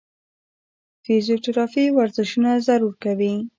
[1.03, 3.35] فزيوتراپي ورزشونه ضرور کوي-